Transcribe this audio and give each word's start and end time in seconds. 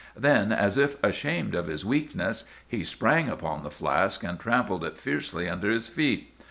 Then, 0.17 0.51
as 0.51 0.79
if 0.79 0.95
ashamed 1.03 1.53
of 1.53 1.67
his 1.67 1.85
weakness, 1.85 2.45
he 2.67 2.83
sprang 2.83 3.29
upon 3.29 3.61
the 3.61 3.69
flask 3.69 4.23
and 4.23 4.39
trampled 4.39 4.83
it 4.83 4.97
fiercely 4.97 5.47
under 5.47 5.69
his 5.69 5.89
feet. 5.89 6.33